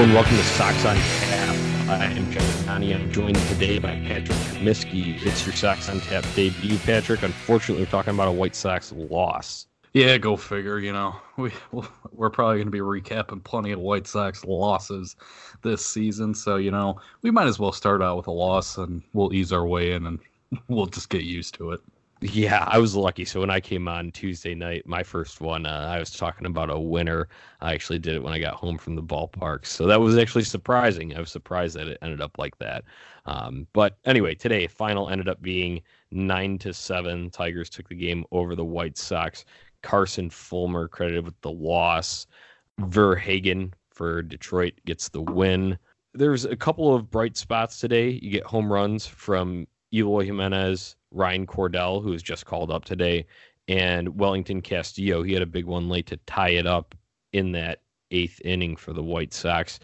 [0.00, 1.54] And welcome to Sox on Tap.
[1.90, 2.94] I am John Connie.
[2.94, 5.22] I'm joined today by Patrick Miskey.
[5.26, 7.22] It's your Sox on Tap debut, Patrick.
[7.22, 9.66] Unfortunately, we're talking about a White Sox loss.
[9.92, 10.78] Yeah, go figure.
[10.78, 11.52] You know, we
[12.12, 15.16] we're probably going to be recapping plenty of White Sox losses
[15.60, 19.02] this season, so you know we might as well start out with a loss, and
[19.12, 20.18] we'll ease our way in, and
[20.68, 21.80] we'll just get used to it.
[22.22, 23.24] Yeah, I was lucky.
[23.24, 26.68] So when I came on Tuesday night, my first one, uh, I was talking about
[26.68, 27.28] a winner.
[27.62, 29.64] I actually did it when I got home from the ballpark.
[29.64, 31.16] So that was actually surprising.
[31.16, 32.84] I was surprised that it ended up like that.
[33.24, 37.30] Um, but anyway, today final ended up being nine to seven.
[37.30, 39.46] Tigers took the game over the White Sox.
[39.82, 42.26] Carson Fulmer credited with the loss.
[42.80, 45.78] Verhagen for Detroit gets the win.
[46.12, 48.10] There's a couple of bright spots today.
[48.10, 53.26] You get home runs from Eloy Jimenez, Ryan Cordell, who was just called up today,
[53.68, 55.22] and Wellington Castillo.
[55.22, 56.94] He had a big one late to tie it up
[57.32, 59.78] in that eighth inning for the White Sox.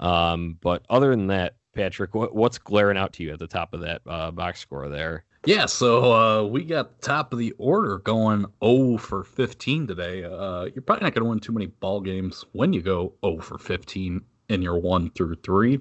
[0.00, 3.72] Um, but other than that, Patrick, what, what's glaring out to you at the top
[3.72, 5.24] of that uh, box score there?
[5.44, 10.22] Yeah, so uh, we got top of the order going 0 for 15 today.
[10.22, 13.40] Uh, you're probably not going to win too many ball games when you go 0
[13.40, 15.80] for 15 in your one through three.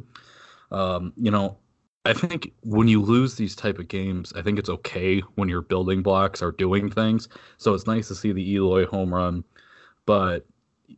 [0.71, 1.57] Um, you know,
[2.03, 5.61] I think when you lose these type of games, I think it's okay when your
[5.61, 7.29] building blocks are doing things.
[7.57, 9.43] So it's nice to see the Eloy home run,
[10.07, 10.45] but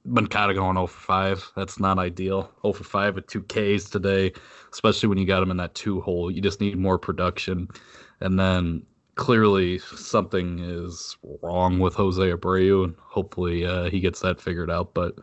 [0.06, 1.52] Moncada going 0 for 5.
[1.56, 2.52] That's not ideal.
[2.62, 4.32] 0 for 5 with two Ks today,
[4.72, 6.32] especially when you got him in that two hole.
[6.32, 7.68] You just need more production.
[8.22, 8.84] And then
[9.16, 14.94] clearly something is wrong with Jose Abreu, and hopefully uh, he gets that figured out.
[14.94, 15.16] But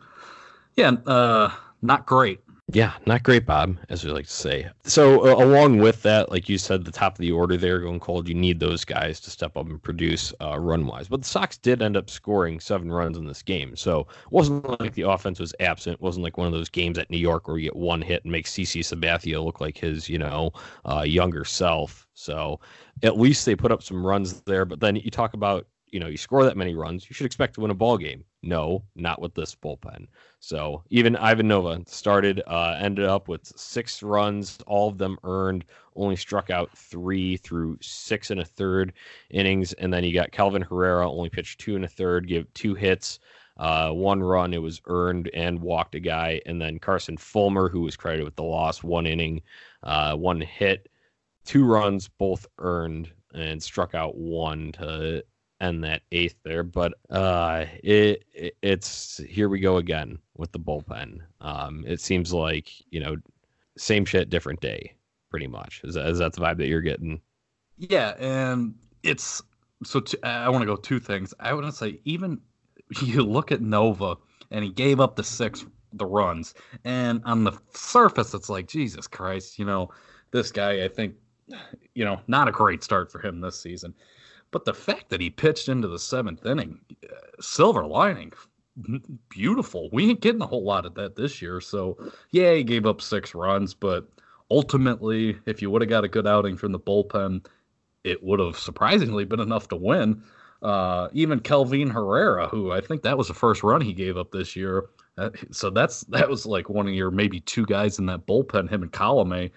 [0.76, 1.50] yeah, uh,
[1.82, 2.40] not great.
[2.72, 4.68] Yeah, not great, Bob, as we like to say.
[4.84, 7.98] So, uh, along with that, like you said, the top of the order there going
[7.98, 11.08] cold, you need those guys to step up and produce uh, run wise.
[11.08, 13.74] But the Sox did end up scoring seven runs in this game.
[13.74, 15.94] So, it wasn't like the offense was absent.
[15.94, 18.22] It wasn't like one of those games at New York where you get one hit
[18.24, 20.52] and make CC Sabathia look like his, you know,
[20.84, 22.06] uh, younger self.
[22.14, 22.60] So,
[23.02, 24.64] at least they put up some runs there.
[24.64, 27.54] But then you talk about you know, you score that many runs, you should expect
[27.54, 28.24] to win a ball game.
[28.42, 30.06] No, not with this bullpen.
[30.38, 35.66] So even Ivan Nova started, uh, ended up with six runs, all of them earned,
[35.94, 38.94] only struck out three through six and a third
[39.28, 39.74] innings.
[39.74, 43.18] And then you got Kelvin Herrera, only pitched two and a third, give two hits,
[43.58, 44.54] uh, one run.
[44.54, 46.40] It was earned and walked a guy.
[46.46, 49.42] And then Carson Fulmer, who was credited with the loss, one inning,
[49.82, 50.88] uh, one hit,
[51.44, 55.22] two runs, both earned, and struck out one to
[55.60, 56.62] end that eighth there.
[56.62, 61.20] But uh, it, it, it's here we go again with the bullpen.
[61.40, 63.16] Um, it seems like you know,
[63.76, 64.94] same shit, different day,
[65.30, 65.80] pretty much.
[65.84, 67.20] Is that, is that the vibe that you're getting?
[67.76, 69.42] Yeah, and it's
[69.84, 70.00] so.
[70.00, 71.32] T- I want to go two things.
[71.40, 72.40] I want to say even
[73.02, 74.16] you look at Nova,
[74.50, 76.54] and he gave up the six the runs,
[76.84, 79.90] and on the surface, it's like Jesus Christ, you know,
[80.30, 80.84] this guy.
[80.84, 81.14] I think,
[81.94, 83.94] you know, not a great start for him this season.
[84.50, 88.32] But the fact that he pitched into the seventh inning, uh, silver lining,
[89.28, 89.88] beautiful.
[89.92, 91.60] We ain't getting a whole lot of that this year.
[91.60, 91.96] So,
[92.30, 94.08] yeah, he gave up six runs, but
[94.50, 97.46] ultimately, if you would have got a good outing from the bullpen,
[98.04, 100.22] it would have surprisingly been enough to win.
[100.62, 104.30] Uh, even Kelvin Herrera, who I think that was the first run he gave up
[104.30, 104.86] this year.
[105.16, 108.68] Uh, so that's that was like one of your maybe two guys in that bullpen,
[108.68, 109.50] him and Colome,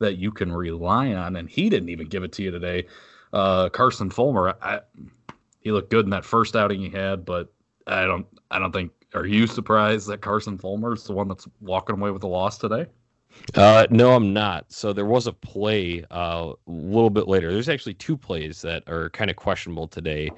[0.00, 2.86] that you can rely on, and he didn't even give it to you today
[3.32, 4.80] uh, Carson Fulmer, I,
[5.60, 7.52] he looked good in that first outing he had, but
[7.86, 8.92] I don't, I don't think.
[9.12, 12.58] Are you surprised that Carson Fulmer is the one that's walking away with the loss
[12.58, 12.86] today?
[13.54, 14.70] Uh, no, I'm not.
[14.72, 17.52] So there was a play uh, a little bit later.
[17.52, 20.30] There's actually two plays that are kind of questionable today.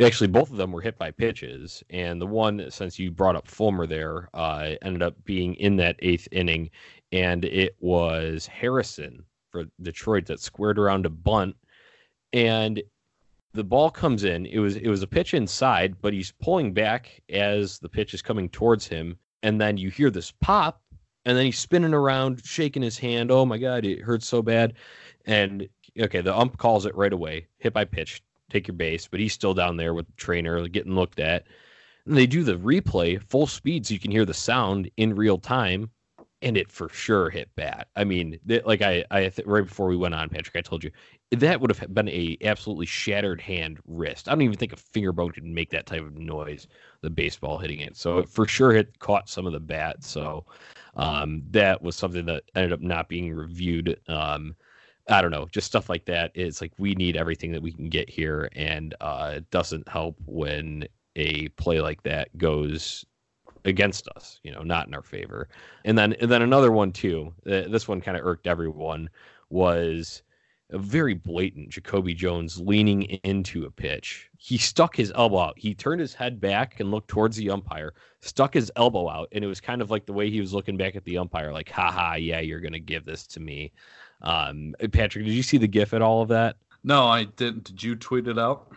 [0.00, 3.48] Actually, both of them were hit by pitches, and the one, since you brought up
[3.48, 6.70] Fulmer there, uh, ended up being in that eighth inning,
[7.10, 11.56] and it was Harrison for Detroit that squared around a bunt
[12.32, 12.82] and
[13.54, 14.46] the ball comes in.
[14.46, 18.22] It was it was a pitch inside, but he's pulling back as the pitch is
[18.22, 20.82] coming towards him, and then you hear this pop,
[21.24, 23.30] and then he's spinning around, shaking his hand.
[23.30, 24.74] Oh my god, it hurts so bad.
[25.26, 25.68] And
[25.98, 27.46] okay, the ump calls it right away.
[27.58, 30.94] Hit by pitch, take your base, but he's still down there with the trainer getting
[30.94, 31.44] looked at.
[32.06, 35.38] And they do the replay full speed so you can hear the sound in real
[35.38, 35.90] time
[36.42, 37.86] and it for sure hit bad.
[37.96, 40.90] I mean, like I, I th- right before we went on, Patrick, I told you
[41.30, 44.28] that would have been a absolutely shattered hand wrist.
[44.28, 46.66] I don't even think a finger bone could make that type of noise.
[47.00, 50.04] The baseball hitting it, so it for sure it caught some of the bat.
[50.04, 50.44] So
[50.96, 53.98] um, that was something that ended up not being reviewed.
[54.08, 54.54] Um,
[55.08, 56.30] I don't know, just stuff like that.
[56.34, 60.16] It's like we need everything that we can get here, and uh, it doesn't help
[60.26, 60.86] when
[61.16, 63.04] a play like that goes
[63.64, 65.48] against us, you know, not in our favor.
[65.84, 67.32] And then and then another one too.
[67.46, 69.08] Uh, this one kind of irked everyone
[69.50, 70.22] was
[70.70, 74.30] a very blatant Jacoby Jones leaning into a pitch.
[74.38, 75.58] He stuck his elbow out.
[75.58, 79.44] He turned his head back and looked towards the umpire, stuck his elbow out, and
[79.44, 81.68] it was kind of like the way he was looking back at the umpire, like,
[81.68, 83.70] haha, yeah, you're gonna give this to me.
[84.22, 86.56] Um, Patrick, did you see the gif at all of that?
[86.84, 87.64] No, I didn't.
[87.64, 88.72] Did you tweet it out?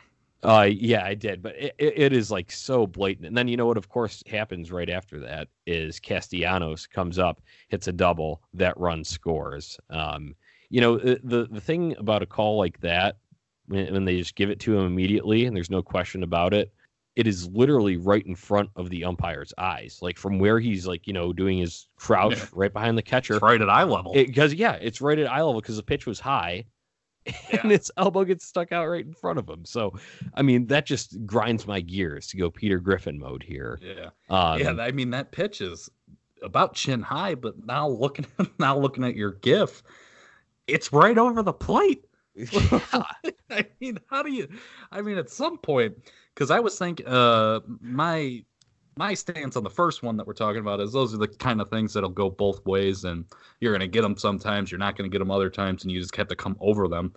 [0.45, 3.27] Uh, yeah, I did, but it, it is like so blatant.
[3.27, 7.41] And then you know what, of course, happens right after that is Castellanos comes up,
[7.69, 9.79] hits a double, that run scores.
[9.89, 10.35] Um,
[10.69, 13.17] you know, the the thing about a call like that,
[13.67, 16.71] when, when they just give it to him immediately and there's no question about it,
[17.15, 21.07] it is literally right in front of the umpire's eyes, like from where he's like
[21.07, 22.45] you know doing his crouch yeah.
[22.53, 24.13] right behind the catcher, it's right at eye level.
[24.13, 26.65] Because yeah, it's right at eye level because the pitch was high,
[27.49, 27.61] yeah.
[27.61, 29.65] and his elbow gets stuck out right in front of him.
[29.65, 29.95] So,
[30.33, 33.79] I mean, that just grinds my gears to go Peter Griffin mode here.
[33.81, 34.71] Yeah, um, yeah.
[34.83, 35.89] I mean, that pitch is
[36.43, 38.27] about chin high, but now looking
[38.59, 39.83] now looking at your GIF,
[40.67, 42.05] it's right over the plate.
[42.35, 42.79] Yeah.
[43.49, 44.47] I mean, how do you?
[44.91, 45.95] I mean, at some point,
[46.33, 48.43] because I was thinking, uh, my
[48.97, 51.59] my stance on the first one that we're talking about is those are the kind
[51.59, 53.25] of things that'll go both ways, and
[53.59, 55.91] you're going to get them sometimes, you're not going to get them other times, and
[55.91, 57.13] you just have to come over them.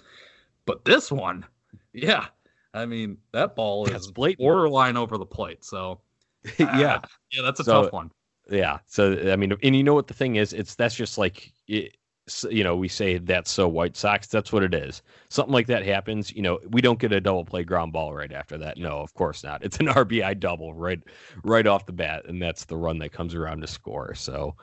[0.67, 1.47] But this one,
[1.93, 2.27] yeah,
[2.75, 4.41] I mean that ball is blatant.
[4.41, 5.65] borderline over the plate.
[5.65, 6.01] So
[6.59, 7.01] yeah, uh,
[7.33, 8.11] yeah, that's a so, tough one.
[8.51, 8.79] Yeah.
[8.87, 10.53] So I mean, and you know what the thing is?
[10.53, 11.97] It's that's just like it,
[12.51, 14.27] you know, we say that's so White Sox.
[14.27, 15.03] That's what it is.
[15.29, 16.33] Something like that happens.
[16.33, 18.79] You know, we don't get a double play ground ball right after that.
[18.79, 19.65] No, of course not.
[19.65, 21.01] It's an RBI double right,
[21.45, 24.15] right off the bat, and that's the run that comes around to score.
[24.15, 24.55] So,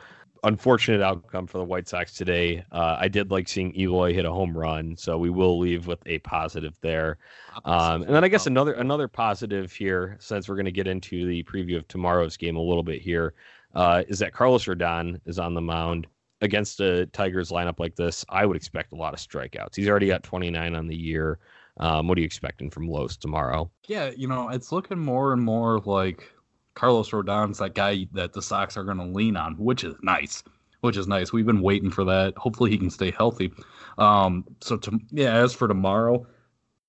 [0.45, 2.63] unfortunate outcome for the White Sox today.
[2.71, 6.01] Uh, I did like seeing Eloy hit a home run, so we will leave with
[6.05, 7.17] a positive there.
[7.65, 11.25] Um, and then I guess another another positive here, since we're going to get into
[11.25, 13.33] the preview of tomorrow's game a little bit here,
[13.73, 16.07] uh, is that Carlos Rodon is on the mound
[16.41, 19.75] against a Tigers lineup like this, I would expect a lot of strikeouts.
[19.75, 21.39] He's already got 29 on the year.
[21.77, 23.69] Um, what are you expecting from Los tomorrow?
[23.87, 26.31] Yeah, you know, it's looking more and more like
[26.73, 30.43] Carlos Rodon's that guy that the Sox are going to lean on, which is nice.
[30.81, 31.33] Which is nice.
[31.33, 32.37] We've been waiting for that.
[32.37, 33.51] Hopefully, he can stay healthy.
[33.97, 36.27] Um, so, to, yeah, as for tomorrow,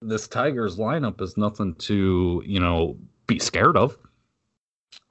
[0.02, 3.96] this Tigers lineup is nothing to you know be scared of.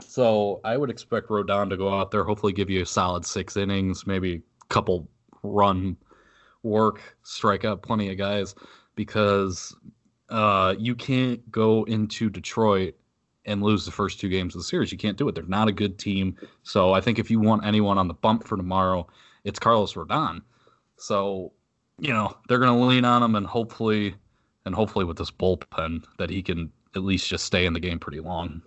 [0.02, 3.58] So I would expect Rodon to go out there, hopefully give you a solid six
[3.58, 5.08] innings, maybe a couple
[5.44, 5.98] run
[6.64, 8.56] work, strike out plenty of guys,
[8.96, 9.76] because
[10.30, 12.96] uh, you can't go into Detroit
[13.46, 14.92] and lose the first two games of the series.
[14.92, 15.36] You can't do it.
[15.36, 16.36] They're not a good team.
[16.64, 19.08] So I think if you want anyone on the bump for tomorrow,
[19.44, 20.42] it's Carlos Rodon.
[20.98, 21.52] So,
[22.00, 24.16] you know, they're going to lean on him and hopefully,
[24.66, 28.00] and hopefully with this bullpen that he can at least just stay in the game
[28.00, 28.62] pretty long.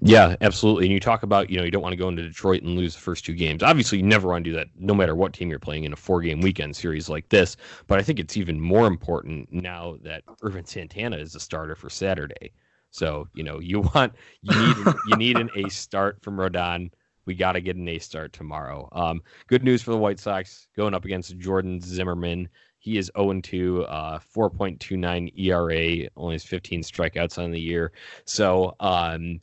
[0.00, 0.84] Yeah, absolutely.
[0.84, 2.94] And you talk about, you know, you don't want to go into Detroit and lose
[2.94, 3.62] the first two games.
[3.62, 5.96] Obviously, you never want to do that no matter what team you're playing in a
[5.96, 7.56] four game weekend series like this.
[7.86, 11.88] But I think it's even more important now that Ervin Santana is a starter for
[11.88, 12.52] Saturday.
[12.90, 14.76] So, you know, you want you need
[15.06, 16.90] you need an ace start from Rodon.
[17.24, 18.88] We got to get an ace start tomorrow.
[18.92, 22.48] Um, good news for the White Sox going up against Jordan Zimmermann.
[22.78, 27.92] He is 0 2, uh, 4.29 ERA, only has 15 strikeouts on the year.
[28.24, 29.40] So, um,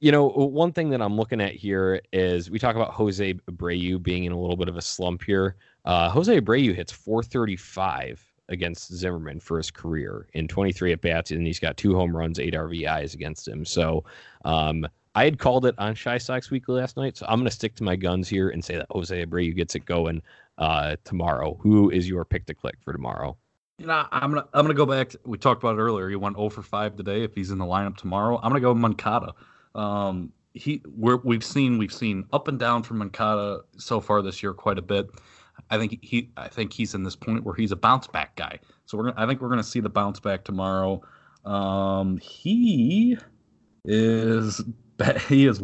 [0.00, 4.02] you know, one thing that I'm looking at here is we talk about Jose Abreu
[4.02, 5.56] being in a little bit of a slump here.
[5.84, 11.46] Uh, Jose Abreu hits 435 against Zimmermann for his career in 23 at bats, and
[11.46, 13.64] he's got two home runs, eight RBIs against him.
[13.64, 14.04] So
[14.46, 17.54] um, I had called it on Chi Sox Weekly last night, so I'm going to
[17.54, 20.22] stick to my guns here and say that Jose Abreu gets it going
[20.56, 21.58] uh, tomorrow.
[21.60, 23.36] Who is your pick to click for tomorrow?
[23.78, 25.08] You know, I'm gonna I'm gonna go back.
[25.10, 26.10] To, we talked about it earlier.
[26.10, 27.22] He went 0 for 5 today.
[27.22, 29.32] If he's in the lineup tomorrow, I'm gonna go Moncada.
[29.74, 34.42] Um, he we have seen we've seen up and down from Moncada so far this
[34.42, 35.08] year quite a bit.
[35.70, 38.58] I think he I think he's in this point where he's a bounce back guy.
[38.86, 41.02] So we're gonna, I think we're going to see the bounce back tomorrow.
[41.44, 43.16] Um, he
[43.84, 44.60] is
[45.28, 45.62] he is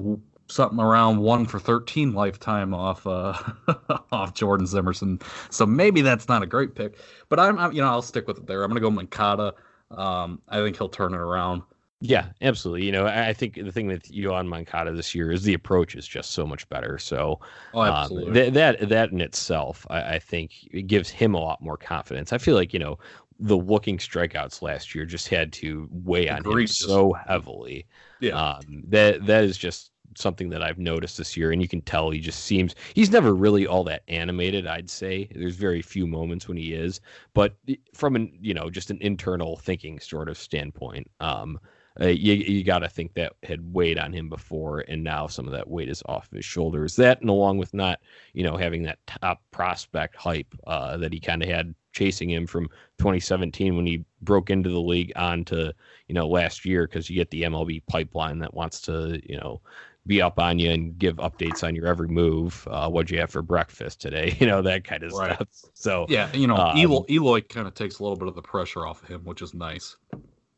[0.48, 3.34] something around one for 13 lifetime off uh
[4.12, 5.22] off Jordan Zimerson.
[5.50, 6.98] So maybe that's not a great pick,
[7.28, 8.62] but I'm, I'm you know I'll stick with it there.
[8.62, 9.54] I'm gonna go Moncada.
[9.90, 11.62] Um, I think he'll turn it around.
[12.00, 12.84] Yeah, absolutely.
[12.84, 16.06] You know, I think the thing with Yoan Moncada this year is the approach is
[16.06, 16.98] just so much better.
[16.98, 17.40] So
[17.72, 21.62] oh, um, that that that in itself, I, I, think it gives him a lot
[21.62, 22.34] more confidence.
[22.34, 22.98] I feel like you know
[23.38, 27.86] the looking strikeouts last year just had to weigh on him so heavily.
[28.20, 31.80] Yeah, um, that that is just something that I've noticed this year, and you can
[31.80, 34.66] tell he just seems he's never really all that animated.
[34.66, 37.00] I'd say there's very few moments when he is,
[37.32, 37.56] but
[37.94, 41.58] from an you know just an internal thinking sort of standpoint, um,
[42.00, 45.46] uh, you you got to think that had weighed on him before, and now some
[45.46, 46.96] of that weight is off his shoulders.
[46.96, 48.00] That, and along with not
[48.32, 52.46] you know having that top prospect hype uh, that he kind of had chasing him
[52.46, 55.72] from 2017 when he broke into the league on to
[56.08, 59.60] you know last year because you get the MLB pipeline that wants to you know
[60.06, 62.66] be up on you and give updates on your every move.
[62.70, 64.36] Uh, what'd you have for breakfast today?
[64.46, 65.34] You know that kind of right.
[65.34, 65.48] stuff.
[65.72, 68.42] So yeah, you know, um, Eloy, Eloy kind of takes a little bit of the
[68.42, 69.96] pressure off of him, which is nice.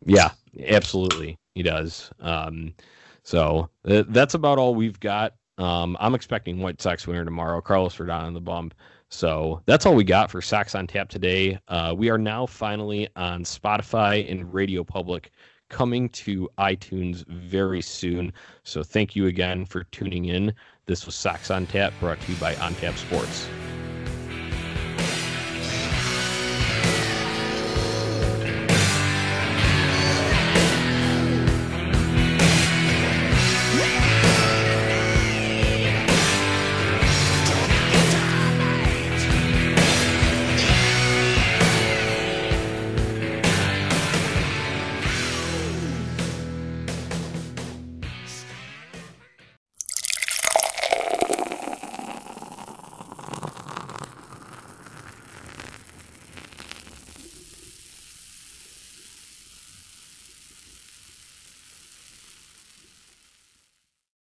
[0.08, 0.30] Yeah,
[0.66, 2.10] absolutely, he does.
[2.20, 2.74] Um,
[3.22, 5.34] so uh, that's about all we've got.
[5.58, 7.60] Um, I'm expecting White Sox winner tomorrow.
[7.60, 8.74] Carlos Rodon on the bump.
[9.10, 11.58] So that's all we got for Sox on Tap today.
[11.68, 15.30] Uh, we are now finally on Spotify and Radio Public
[15.68, 18.32] coming to iTunes very soon.
[18.64, 20.54] So thank you again for tuning in.
[20.86, 23.46] This was Sox on Tap brought to you by On Tap Sports.